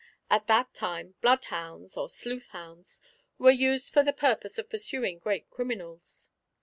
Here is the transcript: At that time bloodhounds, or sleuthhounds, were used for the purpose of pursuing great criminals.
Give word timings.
At 0.31 0.47
that 0.47 0.73
time 0.73 1.13
bloodhounds, 1.21 1.95
or 1.95 2.07
sleuthhounds, 2.09 3.01
were 3.37 3.51
used 3.51 3.93
for 3.93 4.01
the 4.01 4.11
purpose 4.11 4.57
of 4.57 4.67
pursuing 4.67 5.19
great 5.19 5.47
criminals. 5.51 6.29